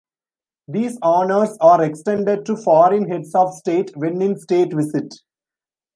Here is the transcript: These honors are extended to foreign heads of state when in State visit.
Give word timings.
These 0.67 0.97
honors 1.03 1.59
are 1.61 1.83
extended 1.83 2.43
to 2.47 2.57
foreign 2.57 3.07
heads 3.07 3.35
of 3.35 3.53
state 3.53 3.95
when 3.95 4.19
in 4.19 4.35
State 4.35 4.73
visit. 4.73 5.13